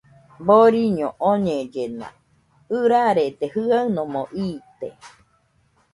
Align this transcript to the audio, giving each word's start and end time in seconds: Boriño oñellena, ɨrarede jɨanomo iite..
Boriño 0.45 1.07
oñellena, 1.31 2.07
ɨrarede 2.77 3.45
jɨanomo 3.53 4.21
iite.. 4.45 4.87